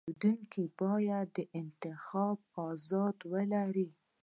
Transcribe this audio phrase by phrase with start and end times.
[0.05, 3.87] پیرودونکی باید د انتخاب ازادي ولري.